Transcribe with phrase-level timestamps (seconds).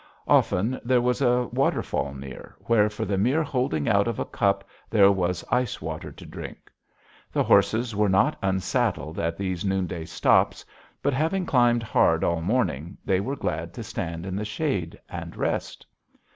[0.27, 4.63] Often there was a waterfall near, where for the mere holding out of a cup
[4.89, 6.71] there was ice water to drink.
[7.31, 10.65] The horses were not unsaddled at these noonday stops,
[11.03, 15.35] but, having climbed hard all morning, they were glad to stand in the shade and
[15.37, 15.85] rest.